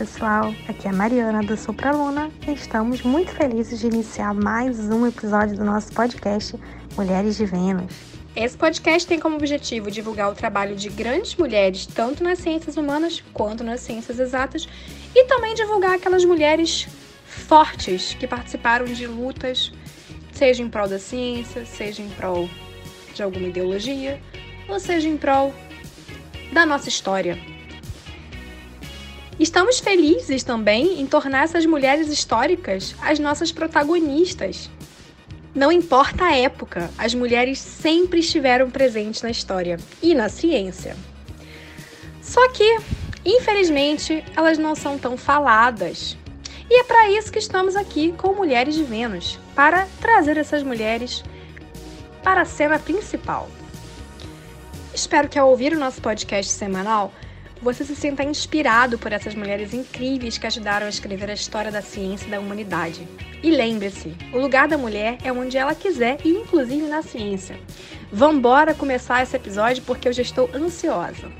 [0.00, 5.06] Pessoal, aqui é a Mariana do Supraluna e estamos muito felizes de iniciar mais um
[5.06, 6.58] episódio do nosso podcast
[6.96, 7.92] Mulheres de Vênus.
[8.34, 13.22] Esse podcast tem como objetivo divulgar o trabalho de grandes mulheres, tanto nas ciências humanas
[13.34, 14.66] quanto nas ciências exatas,
[15.14, 16.88] e também divulgar aquelas mulheres
[17.26, 19.70] fortes que participaram de lutas,
[20.32, 22.48] seja em prol da ciência, seja em prol
[23.14, 24.18] de alguma ideologia,
[24.66, 25.54] ou seja em prol
[26.54, 27.59] da nossa história.
[29.40, 34.68] Estamos felizes também em tornar essas mulheres históricas as nossas protagonistas.
[35.54, 40.94] Não importa a época, as mulheres sempre estiveram presentes na história e na ciência.
[42.20, 42.80] Só que,
[43.24, 46.18] infelizmente, elas não são tão faladas.
[46.68, 51.24] E é para isso que estamos aqui com Mulheres de Vênus para trazer essas mulheres
[52.22, 53.48] para a cena principal.
[54.92, 57.10] Espero que ao ouvir o nosso podcast semanal
[57.62, 61.82] você se sinta inspirado por essas mulheres incríveis que ajudaram a escrever a história da
[61.82, 63.06] ciência e da humanidade.
[63.42, 67.58] E lembre-se, o lugar da mulher é onde ela quiser e inclusive na ciência.
[68.12, 71.30] Vambora começar esse episódio porque eu já estou ansiosa.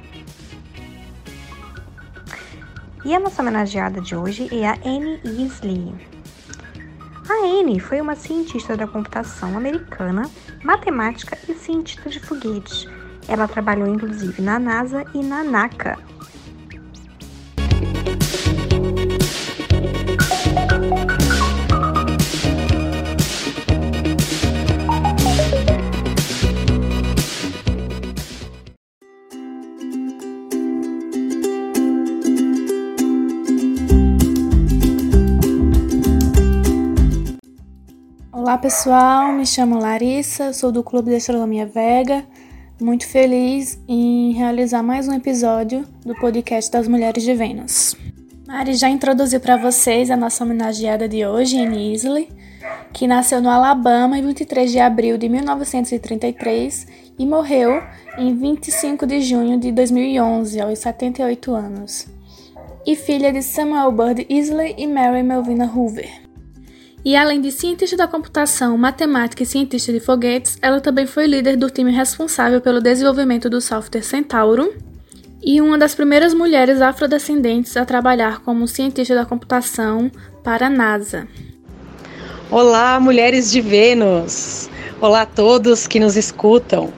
[3.05, 5.95] E a nossa homenageada de hoje é a Anne Easley.
[7.29, 10.29] A Anne foi uma cientista da computação americana,
[10.63, 12.87] matemática e cientista de foguetes.
[13.29, 15.97] Ela trabalhou inclusive na NASA e na NACA,
[38.51, 42.27] Olá pessoal, me chamo Larissa, sou do Clube de Astronomia Vega.
[42.81, 47.95] Muito feliz em realizar mais um episódio do podcast das Mulheres de Vênus.
[48.47, 52.31] Mari já introduziu para vocês a nossa homenageada de hoje, Anne Isley,
[52.91, 56.87] que nasceu no Alabama em 23 de abril de 1933
[57.19, 57.83] e morreu
[58.17, 62.07] em 25 de junho de 2011, aos 78 anos.
[62.87, 66.30] E filha de Samuel Bird Isley e Mary Melvina Hoover.
[67.03, 71.57] E além de cientista da computação, matemática e cientista de foguetes, ela também foi líder
[71.57, 74.71] do time responsável pelo desenvolvimento do software Centaurum
[75.43, 80.11] e uma das primeiras mulheres afrodescendentes a trabalhar como cientista da computação
[80.45, 81.27] para a NASA.
[82.51, 84.69] Olá, mulheres de Vênus!
[85.01, 86.93] Olá a todos que nos escutam.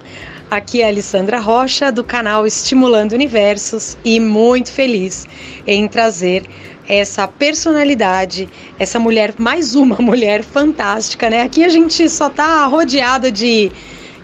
[0.50, 5.26] Aqui é a Alessandra Rocha, do canal Estimulando Universos, e muito feliz
[5.66, 6.44] em trazer
[6.88, 8.48] essa personalidade,
[8.78, 11.42] essa mulher, mais uma mulher fantástica, né?
[11.42, 13.70] Aqui a gente só tá rodeada de,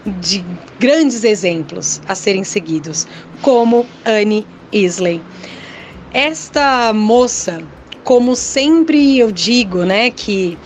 [0.05, 0.43] de
[0.79, 3.07] grandes exemplos a serem seguidos,
[3.41, 5.21] como Anne Isley.
[6.13, 7.61] Esta moça,
[8.03, 10.57] como sempre eu digo, né, que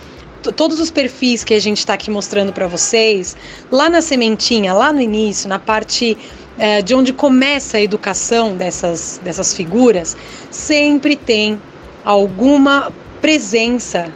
[0.56, 3.36] todos os perfis que a gente está aqui mostrando para vocês,
[3.70, 6.16] lá na sementinha, lá no início, na parte
[6.58, 10.16] é, de onde começa a educação dessas, dessas figuras,
[10.50, 11.60] sempre tem
[12.04, 14.12] alguma presença,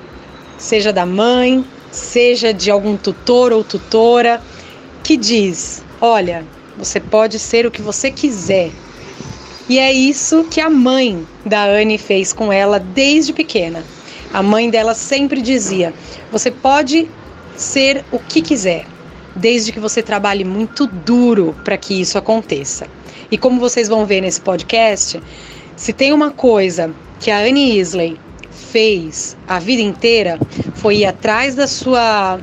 [0.58, 4.42] seja da mãe, seja de algum tutor ou tutora,
[5.02, 6.44] que diz: olha,
[6.76, 8.70] você pode ser o que você quiser.
[9.68, 13.84] E é isso que a mãe da Anne fez com ela desde pequena.
[14.32, 15.94] A mãe dela sempre dizia:
[16.30, 17.08] você pode
[17.56, 18.86] ser o que quiser,
[19.34, 22.86] desde que você trabalhe muito duro para que isso aconteça.
[23.30, 25.20] E como vocês vão ver nesse podcast,
[25.76, 28.18] se tem uma coisa que a Anne Isley
[28.50, 30.38] fez a vida inteira
[30.74, 32.38] foi ir atrás da sua,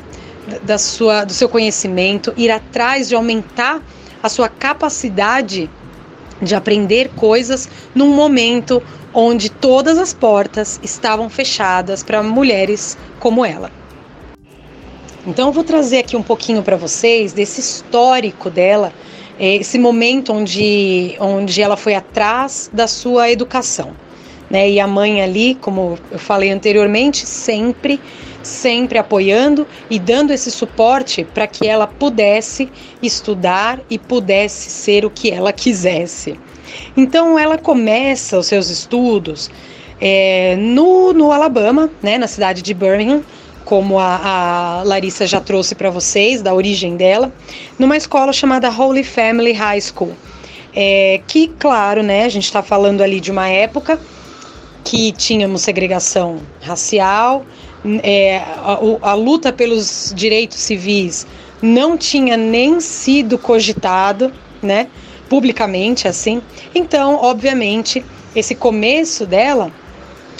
[0.63, 3.81] da sua, do seu conhecimento, ir atrás de aumentar
[4.21, 5.69] a sua capacidade
[6.41, 8.81] de aprender coisas num momento
[9.13, 13.71] onde todas as portas estavam fechadas para mulheres como ela.
[15.25, 18.93] Então eu vou trazer aqui um pouquinho para vocês desse histórico dela,
[19.39, 23.95] eh, esse momento onde, onde ela foi atrás da sua educação.
[24.49, 24.69] Né?
[24.69, 27.99] E a mãe ali, como eu falei anteriormente, sempre,
[28.43, 32.69] sempre apoiando e dando esse suporte para que ela pudesse
[33.01, 36.39] estudar e pudesse ser o que ela quisesse.
[36.95, 39.49] Então ela começa os seus estudos
[39.99, 43.23] é, no, no Alabama, né, na cidade de Birmingham,
[43.63, 47.33] como a, a Larissa já trouxe para vocês, da origem dela,
[47.79, 50.13] numa escola chamada Holy Family High School.
[50.75, 53.99] É, que, claro, né, a gente está falando ali de uma época
[54.85, 57.43] que tínhamos segregação racial,
[58.03, 61.25] é, a, a, luta pelos direitos civis
[61.61, 64.87] não tinha nem sido cogitado, né,
[65.27, 66.41] publicamente assim.
[66.73, 68.05] Então, obviamente,
[68.35, 69.71] esse começo dela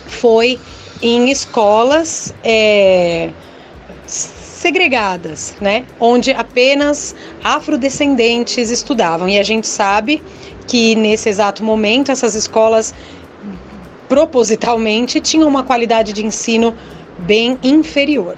[0.06, 0.60] foi
[1.02, 3.32] em escolas é,
[4.06, 5.86] segregadas, né?
[6.00, 9.28] Onde apenas afrodescendentes estudavam.
[9.28, 10.22] E a gente sabe
[10.68, 12.94] que nesse exato momento essas escolas
[14.08, 16.76] propositalmente tinham uma qualidade de ensino
[17.20, 18.38] bem inferior.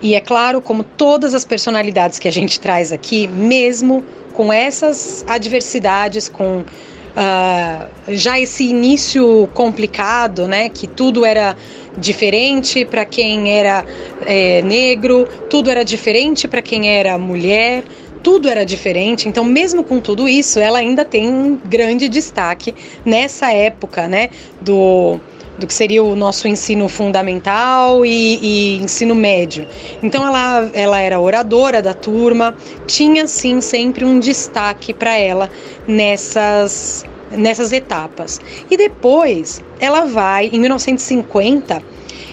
[0.00, 4.04] E é claro, como todas as personalidades que a gente traz aqui, mesmo
[4.34, 11.56] com essas adversidades, com uh, já esse início complicado, né, que tudo era
[11.96, 13.84] diferente para quem era
[14.26, 17.82] é, negro, tudo era diferente para quem era mulher,
[18.22, 19.28] tudo era diferente.
[19.28, 22.74] Então, mesmo com tudo isso, ela ainda tem um grande destaque
[23.04, 24.30] nessa época, né,
[24.60, 25.20] do
[25.58, 29.66] do que seria o nosso ensino fundamental e, e, ensino médio.
[30.02, 32.54] Então ela, ela era oradora da turma,
[32.86, 35.50] tinha sim sempre um destaque para ela
[35.86, 38.40] nessas, nessas etapas.
[38.70, 41.82] E depois ela vai, em 1950,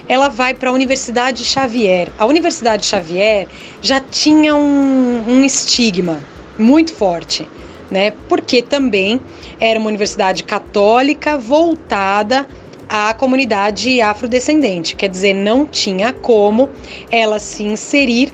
[0.08, 2.10] ela vai para a Universidade Xavier.
[2.18, 3.48] A Universidade Xavier
[3.82, 6.24] já tinha um, um estigma
[6.58, 7.48] muito forte.
[7.92, 9.22] Né, porque também
[9.60, 12.48] era uma universidade católica voltada
[12.90, 16.70] a comunidade afrodescendente, quer dizer, não tinha como
[17.12, 18.34] ela se inserir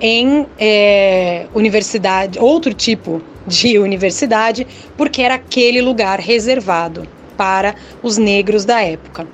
[0.00, 4.66] em é, universidade, outro tipo de universidade,
[4.96, 7.06] porque era aquele lugar reservado
[7.36, 9.26] para os negros da época.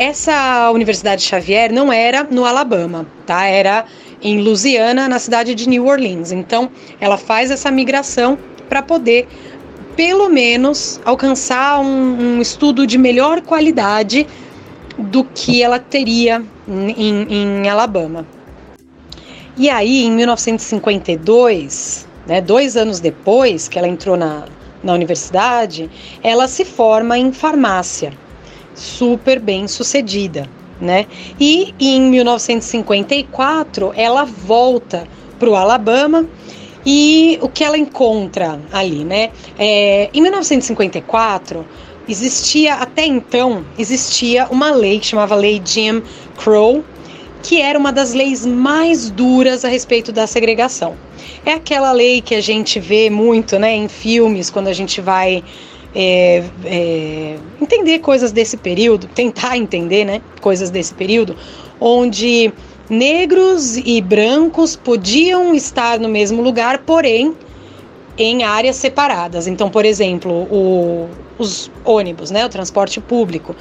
[0.00, 3.44] Essa Universidade Xavier não era no Alabama, tá?
[3.44, 3.84] Era
[4.22, 6.32] em Louisiana, na cidade de New Orleans.
[6.32, 9.28] Então, ela faz essa migração para poder
[9.94, 14.26] pelo menos alcançar um, um estudo de melhor qualidade
[14.96, 18.26] do que ela teria em, em Alabama.
[19.54, 24.46] E aí, em 1952, né, dois anos depois que ela entrou na,
[24.82, 25.90] na universidade,
[26.22, 28.14] ela se forma em farmácia,
[28.74, 30.48] super bem sucedida.
[30.80, 31.06] Né?
[31.38, 35.06] E em 1954 ela volta
[35.38, 36.26] para o Alabama
[36.84, 39.30] e o que ela encontra ali, né?
[39.58, 41.66] É, em 1954
[42.08, 46.02] existia até então existia uma lei que chamava Lei Jim
[46.36, 46.82] Crow,
[47.42, 50.96] que era uma das leis mais duras a respeito da segregação.
[51.44, 55.42] É aquela lei que a gente vê muito, né, em filmes quando a gente vai
[55.94, 61.36] é, é, entender coisas desse período, tentar entender, né, coisas desse período,
[61.80, 62.52] onde
[62.88, 67.34] negros e brancos podiam estar no mesmo lugar, porém
[68.18, 69.46] em áreas separadas.
[69.46, 71.08] Então, por exemplo, o,
[71.38, 73.56] os ônibus, né, o transporte público,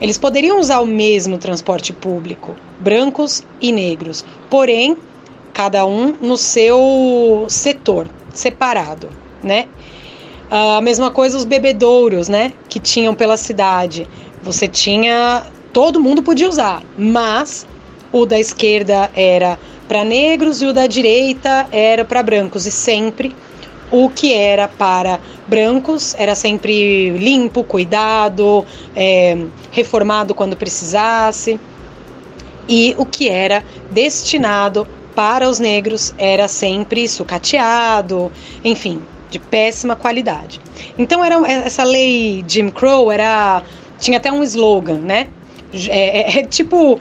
[0.00, 4.96] eles poderiam usar o mesmo transporte público, brancos e negros, porém
[5.52, 9.10] cada um no seu setor, separado,
[9.42, 9.66] né?
[10.50, 14.08] A mesma coisa os bebedouros, né, que tinham pela cidade.
[14.42, 17.64] Você tinha, todo mundo podia usar, mas
[18.10, 19.56] o da esquerda era
[19.86, 22.66] para negros e o da direita era para brancos.
[22.66, 23.32] E sempre
[23.92, 28.66] o que era para brancos era sempre limpo, cuidado,
[28.96, 29.38] é,
[29.70, 31.60] reformado quando precisasse.
[32.68, 38.32] E o que era destinado para os negros era sempre sucateado,
[38.64, 40.60] enfim, de péssima qualidade.
[40.98, 43.62] Então era essa lei Jim Crow era
[43.98, 45.28] tinha até um slogan, né?
[45.88, 47.00] É, é, é, tipo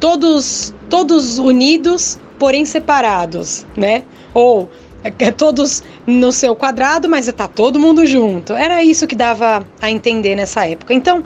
[0.00, 4.02] todos todos unidos, porém separados, né?
[4.34, 4.68] Ou
[5.04, 8.52] é, todos no seu quadrado, mas está todo mundo junto.
[8.52, 10.92] Era isso que dava a entender nessa época.
[10.94, 11.22] Então,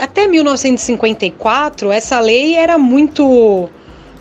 [0.00, 3.68] até 1954, essa lei era muito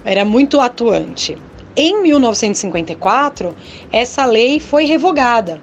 [0.04, 1.36] era muito atuante.
[1.76, 3.56] Em 1954,
[3.92, 5.62] essa lei foi revogada.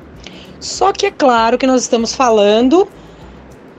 [0.61, 2.87] Só que é claro que nós estamos falando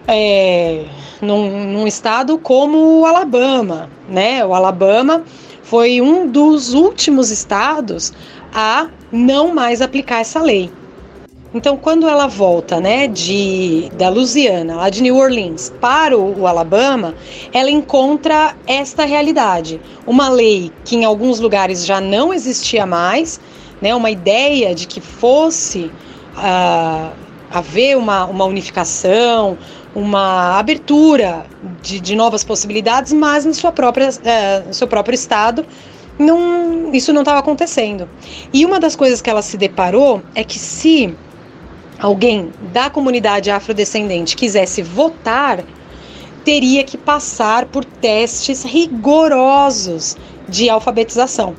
[0.08, 0.86] é,
[1.22, 4.46] num, num estado como o Alabama, né?
[4.46, 5.24] O Alabama
[5.62, 8.12] foi um dos últimos estados
[8.54, 10.70] a não mais aplicar essa lei.
[11.54, 16.48] Então, quando ela volta, né, de da Louisiana, lá de New Orleans, para o, o,
[16.48, 17.14] Alabama,
[17.54, 23.40] ela encontra esta realidade, uma lei que em alguns lugares já não existia mais,
[23.80, 25.92] né, uma ideia de que fosse
[26.36, 27.12] uh,
[27.52, 29.56] haver uma, uma unificação,
[29.94, 31.46] uma abertura
[31.84, 35.64] de, de novas possibilidades, mas no, sua própria, é, no seu próprio estado
[36.18, 38.10] não, isso não estava acontecendo.
[38.52, 41.16] E uma das coisas que ela se deparou é que se
[42.00, 45.64] alguém da comunidade afrodescendente quisesse votar,
[46.44, 51.56] teria que passar por testes rigorosos de alfabetização.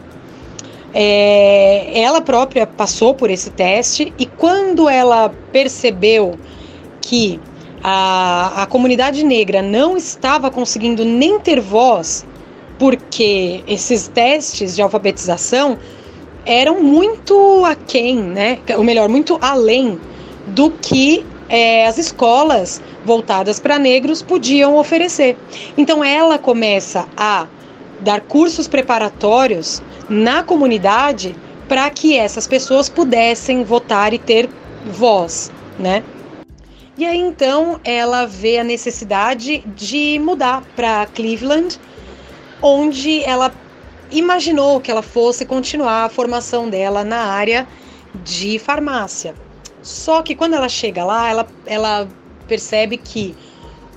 [0.93, 6.39] É, ela própria passou por esse teste e quando ela percebeu
[7.01, 7.41] que
[7.83, 12.25] a, a comunidade negra não estava conseguindo nem ter voz,
[12.79, 15.79] porque esses testes de alfabetização
[16.47, 18.59] eram muito aquém, né?
[18.77, 19.99] Ou melhor, muito além
[20.47, 25.37] do que é, as escolas voltadas para negros podiam oferecer.
[25.77, 27.47] Então ela começa a
[28.01, 31.35] dar cursos preparatórios na comunidade
[31.69, 34.49] para que essas pessoas pudessem votar e ter
[34.87, 36.03] voz, né?
[36.97, 41.81] E aí então ela vê a necessidade de mudar para Cleveland,
[42.63, 43.53] onde ela
[44.11, 47.67] imaginou que ela fosse continuar a formação dela na área
[48.23, 49.35] de farmácia.
[49.85, 52.09] Só que quando ela chega lá, ela, ela
[52.49, 53.37] percebe que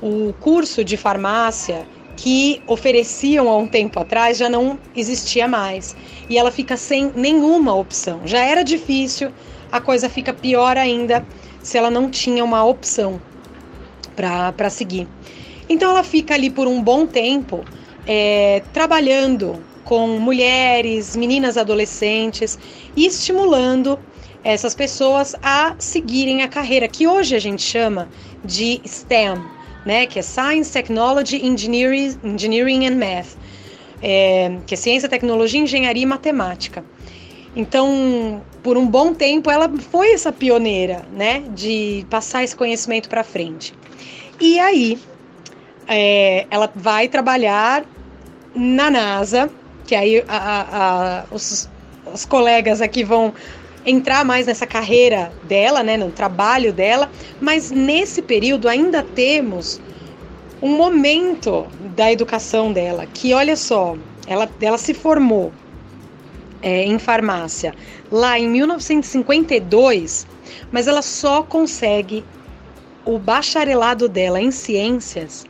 [0.01, 5.95] o curso de farmácia que ofereciam há um tempo atrás já não existia mais.
[6.29, 8.19] E ela fica sem nenhuma opção.
[8.25, 9.31] Já era difícil,
[9.71, 11.25] a coisa fica pior ainda
[11.63, 13.21] se ela não tinha uma opção
[14.13, 15.07] para seguir.
[15.69, 17.63] Então ela fica ali por um bom tempo
[18.05, 22.59] é, trabalhando com mulheres, meninas adolescentes
[22.93, 23.97] e estimulando
[24.43, 28.07] essas pessoas a seguirem a carreira que hoje a gente chama
[28.43, 29.43] de STEM,
[29.85, 33.37] né, que é Science, Technology, Engineering, Engineering and Math,
[34.01, 36.83] é, que é Ciência, Tecnologia, Engenharia e Matemática.
[37.55, 43.23] Então, por um bom tempo, ela foi essa pioneira, né, de passar esse conhecimento para
[43.23, 43.73] frente.
[44.39, 44.99] E aí,
[45.87, 47.83] é, ela vai trabalhar
[48.53, 49.49] na NASA,
[49.85, 51.69] que aí a, a, a, os,
[52.13, 53.33] os colegas aqui vão
[53.87, 59.79] entrar mais nessa carreira dela, né, no trabalho dela, mas nesse período ainda temos
[60.61, 61.65] um momento
[61.95, 63.95] da educação dela, que olha só,
[64.27, 65.53] ela, ela se formou
[66.61, 67.73] é, em farmácia
[68.11, 70.27] lá em 1952,
[70.69, 72.25] mas ela só consegue
[73.05, 75.45] o bacharelado dela em ciências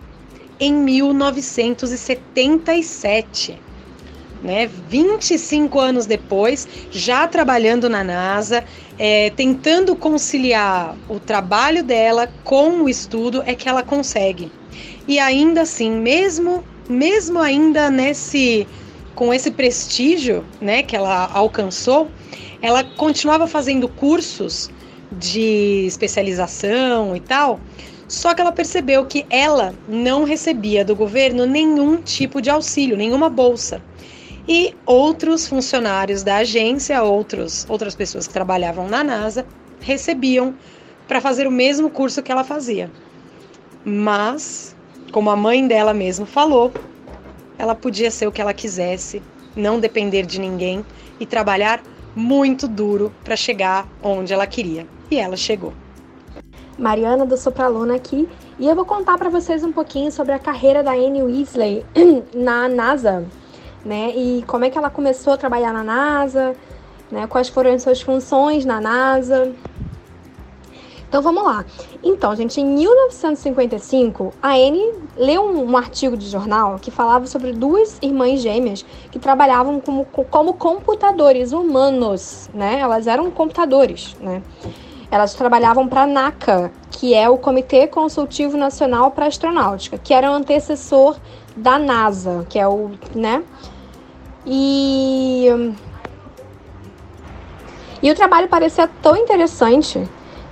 [0.59, 3.66] em 1977
[4.41, 4.69] né?
[4.89, 8.63] 25 anos depois, já trabalhando na NASA,
[8.97, 14.51] é, tentando conciliar o trabalho dela com o estudo, é que ela consegue.
[15.07, 18.67] E ainda assim, mesmo, mesmo ainda nesse
[19.15, 22.07] com esse prestígio, né, que ela alcançou,
[22.61, 24.69] ela continuava fazendo cursos
[25.11, 27.59] de especialização e tal.
[28.07, 33.27] Só que ela percebeu que ela não recebia do governo nenhum tipo de auxílio, nenhuma
[33.27, 33.81] bolsa
[34.47, 39.45] e outros funcionários da agência, outros, outras pessoas que trabalhavam na NASA,
[39.79, 40.55] recebiam
[41.07, 42.89] para fazer o mesmo curso que ela fazia.
[43.83, 44.75] Mas,
[45.11, 46.71] como a mãe dela mesma falou,
[47.57, 49.21] ela podia ser o que ela quisesse,
[49.55, 50.85] não depender de ninguém
[51.19, 51.81] e trabalhar
[52.15, 54.87] muito duro para chegar onde ela queria.
[55.09, 55.73] E ela chegou.
[56.77, 58.27] Mariana do Sopraluna aqui
[58.59, 61.83] e eu vou contar para vocês um pouquinho sobre a carreira da Anne Weasley
[62.35, 63.25] na NASA
[63.87, 64.11] né?
[64.15, 66.53] E como é que ela começou a trabalhar na NASA,
[67.09, 67.25] né?
[67.25, 69.53] Quais foram as suas funções na NASA.
[71.07, 71.65] Então vamos lá.
[72.03, 77.53] Então, gente, em 1955, a Anne leu um, um, artigo de jornal que falava sobre
[77.53, 82.79] duas irmãs gêmeas que trabalhavam como, como computadores humanos, né?
[82.79, 84.43] Elas eram computadores, né?
[85.09, 90.29] Elas trabalhavam para a NACA, que é o Comitê Consultivo Nacional para Astronáutica, que era
[90.29, 91.15] o antecessor
[91.55, 93.43] da NASA, que é o, né?
[94.47, 95.75] E
[98.01, 100.07] e o trabalho parecia tão interessante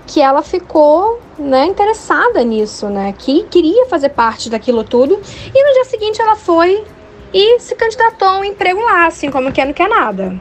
[0.08, 5.20] que ela ficou, né, interessada nisso, né, que queria fazer parte daquilo tudo.
[5.54, 6.84] E no dia seguinte ela foi
[7.34, 10.40] e se candidatou a um emprego lá, assim como quer não quer nada.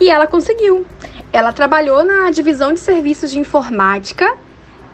[0.00, 0.86] E ela conseguiu.
[1.32, 4.36] Ela trabalhou na divisão de serviços de informática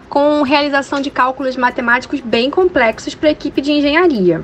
[0.08, 4.42] com realização de cálculos matemáticos bem complexos para a equipe de engenharia.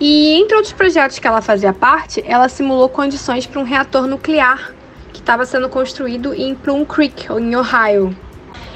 [0.00, 4.72] E entre outros projetos que ela fazia parte, ela simulou condições para um reator nuclear
[5.12, 8.16] que estava sendo construído em Plum Creek, em Ohio.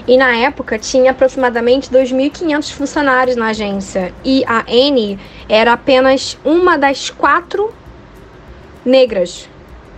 [0.06, 4.12] E na época tinha aproximadamente 2.500 funcionários na agência.
[4.22, 7.72] E a Annie era apenas uma das quatro
[8.84, 9.48] negras,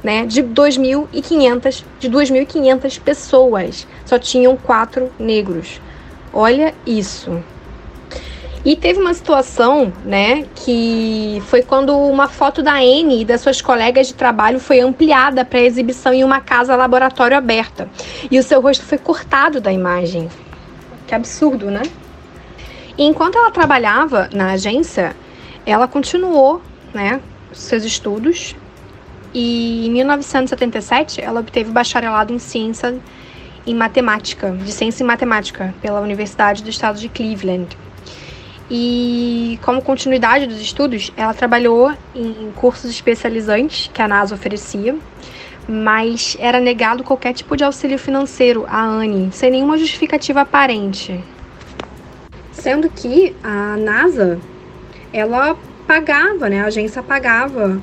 [0.05, 0.25] né?
[0.25, 3.85] De 2.500 de 2.500 pessoas.
[4.05, 5.81] Só tinham quatro negros.
[6.33, 7.43] Olha isso.
[8.67, 13.63] E teve uma situação, né, que foi quando uma foto da Anne e das suas
[13.63, 17.89] colegas de trabalho foi ampliada para exibição em uma casa laboratório aberta.
[18.29, 20.29] E o seu rosto foi cortado da imagem.
[21.07, 21.83] Que absurdo, né?
[22.99, 25.15] E enquanto ela trabalhava na agência,
[25.65, 26.61] ela continuou,
[26.93, 27.21] né,
[27.53, 28.57] seus estudos.
[29.33, 32.99] E em 1977, ela obteve bacharelado em ciência
[33.65, 37.86] em matemática, de ciência em matemática, pela Universidade do Estado de Cleveland.
[38.71, 44.97] E como continuidade dos estudos, ela trabalhou em cursos especializantes que a NASA oferecia,
[45.69, 51.23] mas era negado qualquer tipo de auxílio financeiro à Anne, sem nenhuma justificativa aparente.
[52.51, 54.41] Sendo que a NASA,
[55.13, 55.57] ela
[55.87, 57.81] pagava, né, a agência pagava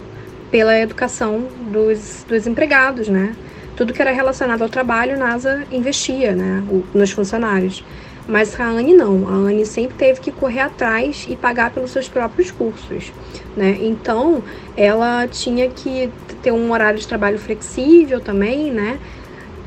[0.52, 3.36] pela educação dos, dos empregados, né?
[3.76, 6.64] Tudo que era relacionado ao trabalho, a NASA investia, né,
[6.94, 7.84] nos funcionários.
[8.28, 12.08] Mas a Anne não, a Anne sempre teve que correr atrás e pagar pelos seus
[12.08, 13.12] próprios cursos,
[13.56, 13.78] né?
[13.82, 14.42] Então,
[14.78, 16.10] ela tinha que
[16.42, 18.98] ter um horário de trabalho flexível também, né?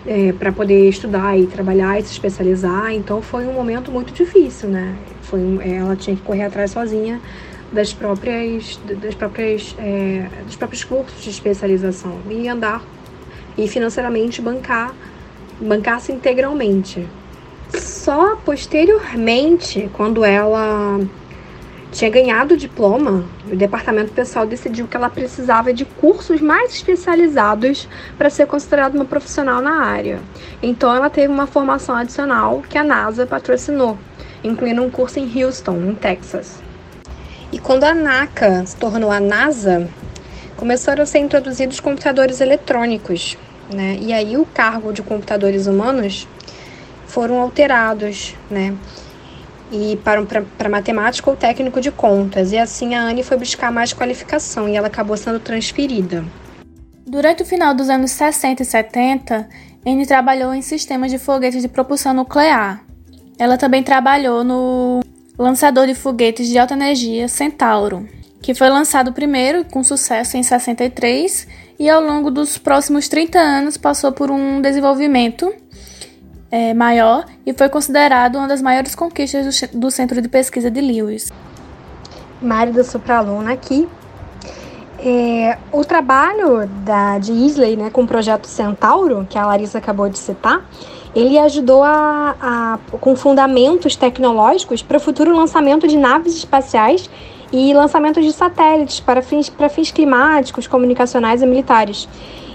[0.06, 2.92] É, para poder estudar e trabalhar e se especializar.
[2.92, 4.96] Então, foi um momento muito difícil, né?
[5.22, 7.20] Foi, ela tinha que correr atrás sozinha
[7.70, 12.82] das próprias, das próprias, é, dos próprios cursos de especialização e andar
[13.58, 14.94] e financeiramente bancar,
[15.60, 17.06] bancar-se integralmente.
[18.06, 21.00] Só posteriormente, quando ela
[21.90, 27.88] tinha ganhado o diploma, o departamento pessoal decidiu que ela precisava de cursos mais especializados
[28.16, 30.20] para ser considerada uma profissional na área.
[30.62, 33.98] Então ela teve uma formação adicional que a NASA patrocinou,
[34.44, 36.62] incluindo um curso em Houston, em Texas.
[37.50, 39.88] E quando a NACA se tornou a NASA,
[40.56, 43.36] começaram a ser introduzidos computadores eletrônicos,
[43.68, 43.98] né?
[44.00, 46.28] E aí o cargo de computadores humanos
[47.06, 48.74] foram alterados, né?
[49.70, 52.52] E para, para, para matemática ou técnico de contas.
[52.52, 56.24] E assim a Anne foi buscar mais qualificação e ela acabou sendo transferida.
[57.06, 59.48] Durante o final dos anos 60 e 70,
[59.86, 62.84] Anne trabalhou em sistemas de foguetes de propulsão nuclear.
[63.38, 65.00] Ela também trabalhou no
[65.38, 68.08] lançador de foguetes de alta energia Centauro,
[68.40, 71.46] que foi lançado primeiro com sucesso em 63
[71.78, 75.52] e ao longo dos próximos 30 anos passou por um desenvolvimento
[76.56, 80.80] é, maior e foi considerado uma das maiores conquistas do, do Centro de Pesquisa de
[80.80, 81.30] Lewis.
[82.40, 83.86] Mari da Supraluna aqui.
[84.98, 90.08] É, o trabalho da, de Isley né, com o projeto Centauro, que a Larissa acabou
[90.08, 90.64] de citar,
[91.14, 97.10] ele ajudou a, a com fundamentos tecnológicos para o futuro lançamento de naves espaciais
[97.52, 102.08] e lançamentos de satélites para fins, para fins climáticos, comunicacionais e militares.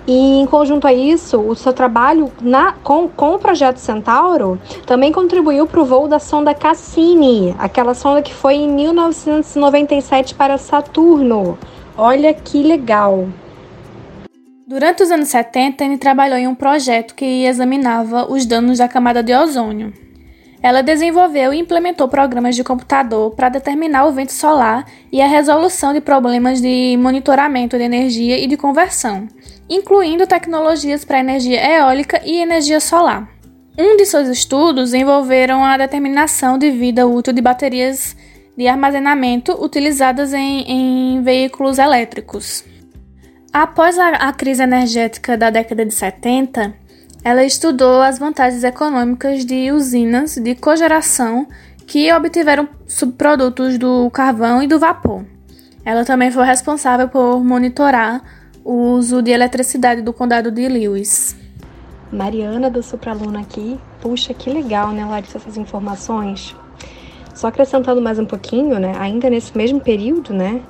[0.08, 5.12] E em conjunto a isso, o seu trabalho na, com, com o projeto Centauro também
[5.12, 11.58] contribuiu para o voo da sonda Cassini, aquela sonda que foi em 1997 para Saturno.
[11.96, 13.28] Olha que legal!
[14.68, 19.22] Durante os anos 70, ele trabalhou em um projeto que examinava os danos da camada
[19.22, 19.94] de ozônio.
[20.64, 25.92] Ela desenvolveu e implementou programas de computador para determinar o vento solar e a resolução
[25.92, 29.28] de problemas de monitoramento de energia e de conversão,
[29.72, 33.30] incluindo tecnologias para energia eólica e energia solar.
[33.78, 38.14] Um de seus estudos envolveram a determinação de vida útil de baterias
[38.58, 42.66] de armazenamento utilizadas em, em veículos elétricos.
[43.54, 46.74] Após a, a crise energética da década de 70,
[47.24, 51.48] ela estudou as vantagens econômicas de usinas de cogeração
[51.88, 55.24] que obtiveram subprodutos do carvão e do vapor.
[55.86, 61.36] Ela também foi responsável por monitorar o uso de eletricidade do condado de Lewis.
[62.12, 63.80] Mariana da Supraluna aqui.
[64.02, 66.56] Puxa, que legal, né, Larissa, essas informações.
[67.34, 70.62] Só acrescentando mais um pouquinho, né, ainda nesse mesmo período, né,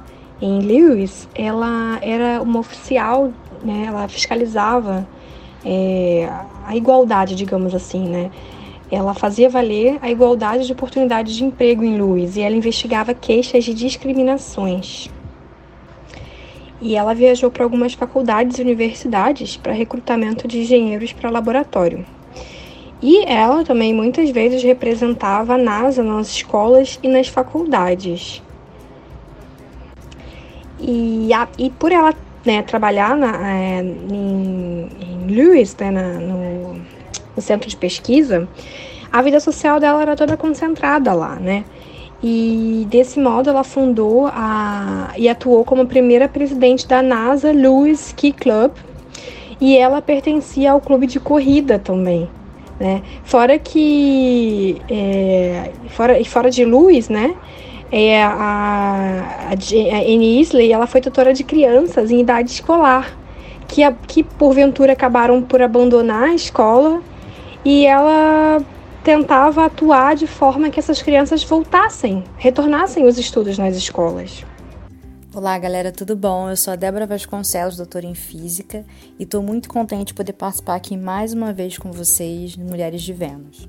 [0.41, 3.31] em Lewis, ela era uma oficial,
[3.63, 5.07] né, ela fiscalizava
[5.65, 6.29] é,
[6.65, 8.31] a igualdade, digamos assim, né?
[8.89, 13.63] Ela fazia valer a igualdade de oportunidades de emprego em Lewis e ela investigava queixas
[13.63, 15.09] de discriminações.
[16.81, 22.05] E ela viajou para algumas faculdades e universidades para recrutamento de engenheiros para laboratório.
[23.01, 28.41] E ela também muitas vezes representava a NASA nas escolas e nas faculdades.
[30.79, 32.13] E, a, e por ela
[32.45, 36.73] né, trabalhar na, é, em, em, Lewis, né, na, no,
[37.35, 38.47] no, centro de pesquisa,
[39.11, 41.63] a vida social dela era toda concentrada lá, né?
[42.23, 48.31] E desse modo ela fundou a, e atuou como primeira presidente da NASA Lewis Ski
[48.31, 48.71] Club,
[49.59, 52.29] e ela pertencia ao clube de corrida também.
[52.79, 53.01] Né?
[53.23, 57.35] Fora que é, fora, fora de Lewis, né?
[57.91, 63.13] é, a, a, Anne Isley ela foi tutora de crianças em idade escolar,
[63.67, 67.01] que, a, que porventura acabaram por abandonar a escola
[67.65, 68.61] e ela
[69.03, 74.45] tentava atuar de forma que essas crianças voltassem, retornassem os estudos nas escolas.
[75.33, 76.49] Olá, galera, tudo bom?
[76.49, 78.85] Eu sou a Débora Vasconcelos, doutora em Física,
[79.17, 83.13] e estou muito contente de poder participar aqui mais uma vez com vocês Mulheres de
[83.13, 83.67] Vênus.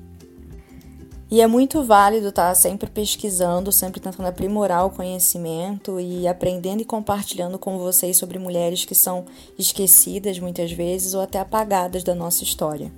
[1.30, 6.82] E é muito válido estar tá sempre pesquisando, sempre tentando aprimorar o conhecimento e aprendendo
[6.82, 9.24] e compartilhando com vocês sobre mulheres que são
[9.58, 12.92] esquecidas muitas vezes ou até apagadas da nossa história.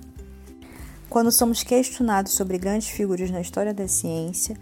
[1.09, 4.57] Quando somos questionados sobre grandes figuras na história da ciência,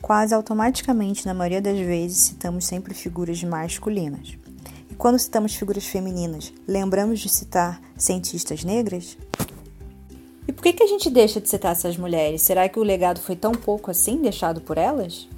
[0.00, 4.38] Quase automaticamente, na maioria das vezes, citamos sempre figuras masculinas.
[4.90, 9.18] E quando citamos figuras femininas, lembramos de citar cientistas negras?
[10.46, 12.42] E por que, que a gente deixa de citar essas mulheres?
[12.42, 15.28] Será que o legado foi tão pouco assim deixado por elas?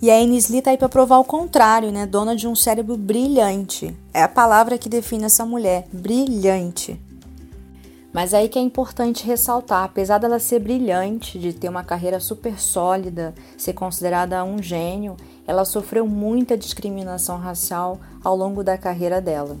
[0.00, 2.06] E a Ines Lee tá aí para provar o contrário, né?
[2.06, 3.94] Dona de um cérebro brilhante.
[4.14, 6.98] É a palavra que define essa mulher, brilhante.
[8.12, 12.60] Mas aí que é importante ressaltar, apesar dela ser brilhante, de ter uma carreira super
[12.60, 19.56] sólida, ser considerada um gênio, ela sofreu muita discriminação racial ao longo da carreira dela.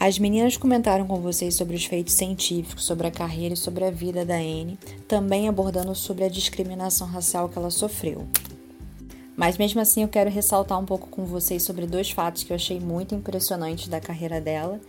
[0.00, 3.90] As meninas comentaram com vocês sobre os feitos científicos, sobre a carreira e sobre a
[3.90, 8.26] vida da Anne, também abordando sobre a discriminação racial que ela sofreu.
[9.36, 12.56] Mas mesmo assim eu quero ressaltar um pouco com vocês sobre dois fatos que eu
[12.56, 14.80] achei muito impressionantes da carreira dela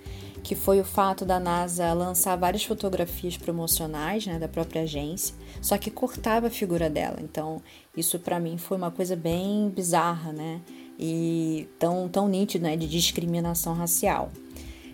[0.45, 5.75] que foi o fato da NASA lançar várias fotografias promocionais né, da própria agência, só
[5.75, 7.17] que cortava a figura dela.
[7.19, 7.59] Então,
[7.97, 10.61] isso para mim foi uma coisa bem bizarra, né?
[10.99, 14.31] E tão, tão nítido, né, de discriminação racial.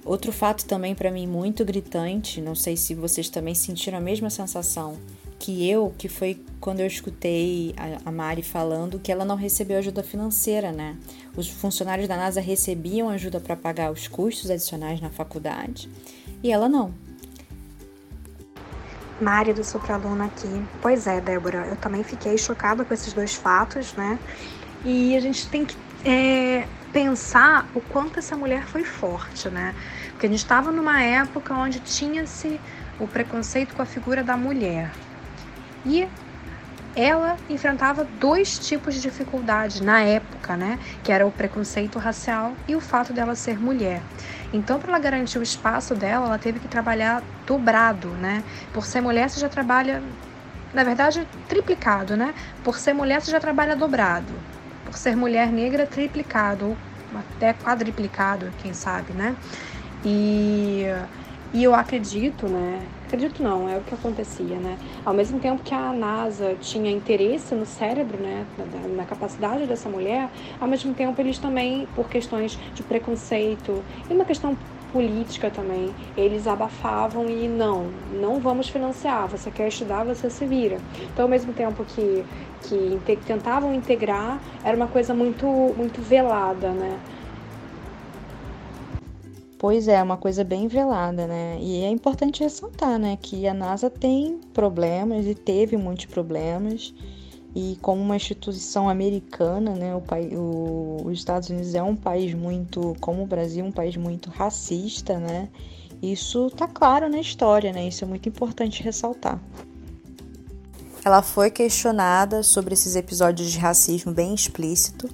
[0.05, 4.29] Outro fato também para mim muito gritante, não sei se vocês também sentiram a mesma
[4.29, 4.97] sensação,
[5.41, 7.73] que eu, que foi quando eu escutei
[8.05, 10.95] a, Mari falando que ela não recebeu ajuda financeira, né?
[11.35, 15.89] Os funcionários da NASA recebiam ajuda para pagar os custos adicionais na faculdade
[16.43, 16.93] e ela não.
[19.19, 20.63] Mari do Supraluna aqui.
[20.79, 24.19] Pois é, Débora, eu também fiquei chocada com esses dois fatos, né?
[24.85, 25.75] E a gente tem que
[26.05, 29.73] é, pensar o quanto essa mulher foi forte, né?
[30.11, 32.61] Porque a gente estava numa época onde tinha-se
[32.99, 34.91] o preconceito com a figura da mulher,
[35.85, 36.07] e
[36.95, 40.77] ela enfrentava dois tipos de dificuldade na época, né?
[41.03, 44.03] Que era o preconceito racial e o fato dela ser mulher.
[44.51, 48.43] Então, para ela garantir o espaço dela, ela teve que trabalhar dobrado, né?
[48.73, 50.03] Por ser mulher, você já trabalha,
[50.73, 52.33] na verdade, triplicado, né?
[52.63, 54.33] Por ser mulher, você já trabalha dobrado.
[54.83, 56.77] Por ser mulher negra, triplicado, ou
[57.17, 59.37] até quadriplicado, quem sabe, né?
[60.03, 60.85] E,
[61.53, 62.87] e eu acredito, né?
[63.05, 64.77] Acredito não, é o que acontecia, né?
[65.03, 69.89] Ao mesmo tempo que a NASA tinha interesse no cérebro, né, na, na capacidade dessa
[69.89, 74.55] mulher, ao mesmo tempo eles também, por questões de preconceito e uma questão
[74.91, 80.77] política também, eles abafavam e não, não vamos financiar, você quer estudar, você se vira.
[81.13, 82.25] Então, ao mesmo tempo que,
[82.61, 86.99] que tentavam integrar, era uma coisa muito, muito velada, né?
[89.61, 91.59] Pois é, uma coisa bem velada, né?
[91.61, 96.91] E é importante ressaltar, né, que a NASA tem problemas e teve muitos problemas.
[97.53, 100.01] E como uma instituição americana, né, o,
[100.35, 105.19] o, os Estados Unidos é um país muito, como o Brasil, um país muito racista,
[105.19, 105.47] né?
[106.01, 107.87] Isso tá claro na história, né?
[107.87, 109.39] Isso é muito importante ressaltar.
[111.05, 115.07] Ela foi questionada sobre esses episódios de racismo bem explícito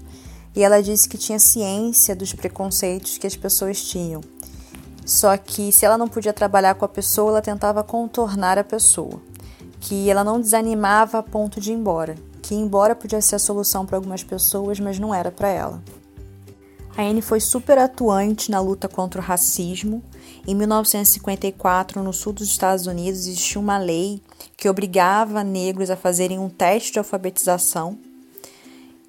[0.56, 4.22] e ela disse que tinha ciência dos preconceitos que as pessoas tinham
[5.08, 9.22] só que se ela não podia trabalhar com a pessoa, ela tentava contornar a pessoa.
[9.80, 12.16] Que ela não desanimava a ponto de ir embora.
[12.42, 15.82] Que ir embora podia ser a solução para algumas pessoas, mas não era para ela.
[16.98, 20.04] A Anne foi super atuante na luta contra o racismo.
[20.46, 24.22] Em 1954, no sul dos Estados Unidos, existia uma lei
[24.58, 27.98] que obrigava negros a fazerem um teste de alfabetização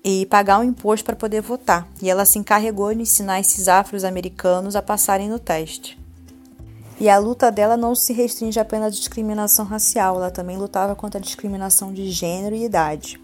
[0.05, 1.89] e pagar um imposto para poder votar.
[2.01, 5.99] E ela se encarregou de ensinar esses afro-americanos a passarem no teste.
[7.01, 11.21] E a luta dela não se restringe apenas à discriminação racial, ela também lutava contra
[11.21, 13.21] a discriminação de gênero e idade.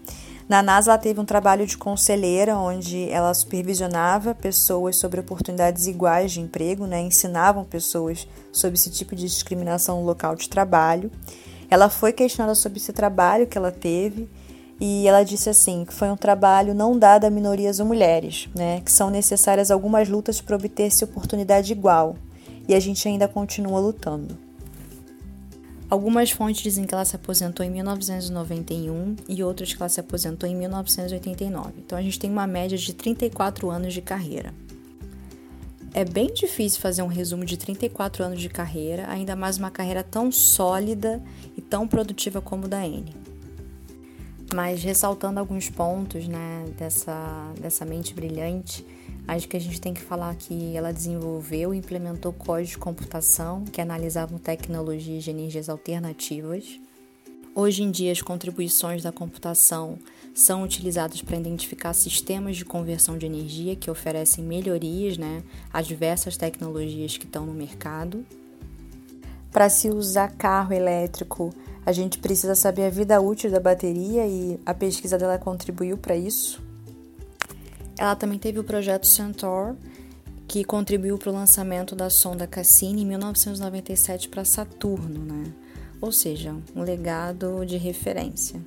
[0.47, 6.31] Na NASA, ela teve um trabalho de conselheira, onde ela supervisionava pessoas sobre oportunidades iguais
[6.31, 7.01] de emprego, né?
[7.01, 11.11] ensinavam pessoas sobre esse tipo de discriminação no local de trabalho.
[11.67, 14.29] Ela foi questionada sobre esse trabalho que ela teve
[14.79, 18.81] e ela disse assim que foi um trabalho não dado a minorias ou mulheres, né,
[18.81, 22.15] que são necessárias algumas lutas para obter-se oportunidade igual,
[22.67, 24.37] e a gente ainda continua lutando.
[25.87, 30.49] Algumas fontes dizem que ela se aposentou em 1991 e outras que ela se aposentou
[30.49, 31.73] em 1989.
[31.77, 34.51] Então a gente tem uma média de 34 anos de carreira.
[35.93, 40.03] É bem difícil fazer um resumo de 34 anos de carreira, ainda mais uma carreira
[40.03, 41.23] tão sólida
[41.55, 43.24] e tão produtiva como a da Anne.
[44.53, 48.85] Mas ressaltando alguns pontos né, dessa, dessa mente brilhante,
[49.27, 53.63] acho que a gente tem que falar que ela desenvolveu e implementou códigos de computação
[53.65, 56.79] que analisavam tecnologias de energias alternativas.
[57.55, 59.97] Hoje em dia, as contribuições da computação
[60.33, 66.35] são utilizadas para identificar sistemas de conversão de energia que oferecem melhorias né, a diversas
[66.35, 68.25] tecnologias que estão no mercado.
[69.49, 71.53] Para se usar carro elétrico,
[71.85, 76.15] a gente precisa saber a vida útil da bateria e a pesquisa dela contribuiu para
[76.15, 76.61] isso.
[77.97, 79.75] Ela também teve o projeto Centaur,
[80.47, 85.53] que contribuiu para o lançamento da sonda Cassini em 1997 para Saturno, né?
[86.01, 88.59] ou seja, um legado de referência.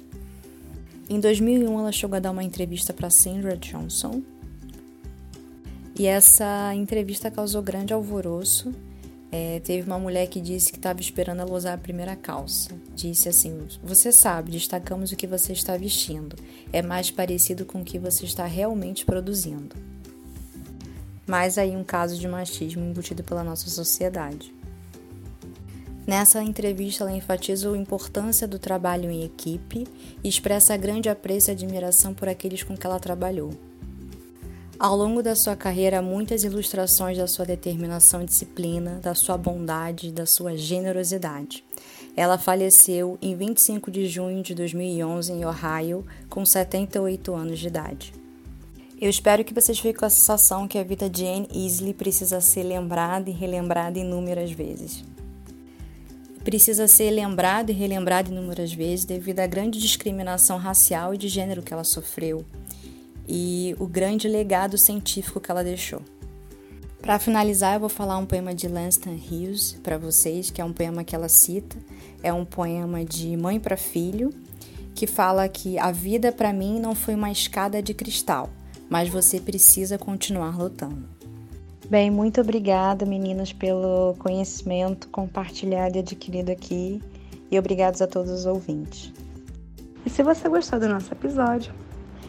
[1.10, 4.22] Em 2001, ela chegou a dar uma entrevista para Sandra Johnson,
[5.98, 8.72] e essa entrevista causou grande alvoroço
[9.30, 12.70] é, teve uma mulher que disse que estava esperando ela usar a primeira calça.
[12.94, 16.36] Disse assim: Você sabe, destacamos o que você está vestindo.
[16.72, 19.76] É mais parecido com o que você está realmente produzindo.
[21.26, 24.54] Mais aí um caso de machismo embutido pela nossa sociedade.
[26.06, 29.86] Nessa entrevista, ela enfatiza a importância do trabalho em equipe
[30.24, 33.52] e expressa grande apreço e admiração por aqueles com que ela trabalhou.
[34.80, 40.12] Ao longo da sua carreira, muitas ilustrações da sua determinação e disciplina, da sua bondade,
[40.12, 41.64] da sua generosidade.
[42.16, 48.14] Ela faleceu em 25 de junho de 2011 em Ohio, com 78 anos de idade.
[49.00, 52.40] Eu espero que vocês fiquem com a sensação que a vida de Anne Easley precisa
[52.40, 55.02] ser lembrada e relembrada inúmeras vezes.
[56.44, 61.64] Precisa ser lembrada e relembrada inúmeras vezes devido à grande discriminação racial e de gênero
[61.64, 62.44] que ela sofreu
[63.28, 66.00] e o grande legado científico que ela deixou.
[67.02, 70.72] Para finalizar, eu vou falar um poema de Langston Hughes para vocês, que é um
[70.72, 71.76] poema que ela cita.
[72.22, 74.30] É um poema de mãe para filho,
[74.94, 78.50] que fala que a vida para mim não foi uma escada de cristal,
[78.90, 81.08] mas você precisa continuar lutando.
[81.88, 87.00] Bem, muito obrigada, meninas, pelo conhecimento compartilhado e adquirido aqui.
[87.50, 89.10] E obrigados a todos os ouvintes.
[90.04, 91.72] E se você gostou do nosso episódio,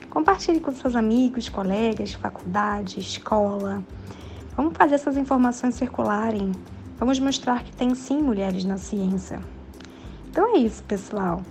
[0.09, 3.83] Compartilhe com seus amigos, colegas, faculdade, escola.
[4.55, 6.51] Vamos fazer essas informações circularem.
[6.97, 9.39] Vamos mostrar que tem sim mulheres na ciência.
[10.29, 11.41] Então é isso, pessoal.